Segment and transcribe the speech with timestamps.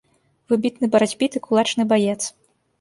[0.53, 2.21] Выбітны барацьбіт і кулачны баец.